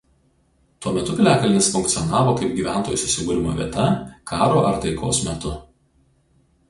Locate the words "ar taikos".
4.71-5.21